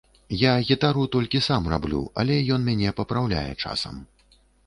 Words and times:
Я 0.43 0.53
гітару 0.69 1.03
толькі 1.15 1.41
сам 1.49 1.67
раблю, 1.75 2.01
але 2.23 2.39
ён 2.57 2.65
мяне 2.71 2.95
папраўляе 3.01 3.47
часам. 3.67 4.03